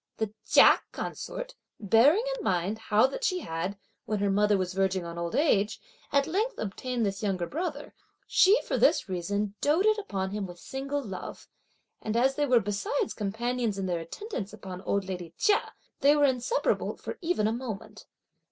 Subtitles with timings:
[0.17, 5.05] The Chia consort, bearing in mind how that she had, when her mother was verging
[5.05, 5.79] on old age,
[6.11, 7.93] at length obtained this younger brother,
[8.25, 11.47] she for this reason doated upon him with single love;
[12.01, 16.25] and as they were besides companions in their attendance upon old lady Chia, they were
[16.25, 18.07] inseparable for even a moment.